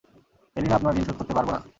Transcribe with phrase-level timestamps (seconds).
[0.55, 1.61] এলিনা আপনার ঋণ শোধ করতে পারবো না।